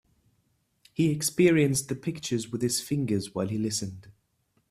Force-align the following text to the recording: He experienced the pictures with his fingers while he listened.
He 0.93 1.11
experienced 1.11 1.87
the 1.87 1.93
pictures 1.93 2.51
with 2.51 2.63
his 2.63 2.81
fingers 2.81 3.35
while 3.35 3.49
he 3.49 3.59
listened. 3.59 4.07